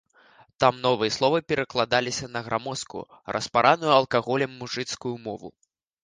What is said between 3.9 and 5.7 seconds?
алкаголем мужыцкую мову.